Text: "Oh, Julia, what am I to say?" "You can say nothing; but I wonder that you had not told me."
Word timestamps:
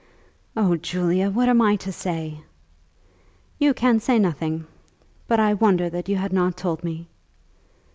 "Oh, 0.57 0.77
Julia, 0.77 1.29
what 1.29 1.47
am 1.47 1.61
I 1.61 1.75
to 1.75 1.91
say?" 1.91 2.39
"You 3.59 3.71
can 3.75 3.99
say 3.99 4.17
nothing; 4.17 4.65
but 5.27 5.39
I 5.39 5.53
wonder 5.53 5.91
that 5.91 6.09
you 6.09 6.15
had 6.15 6.33
not 6.33 6.57
told 6.57 6.83
me." 6.83 7.07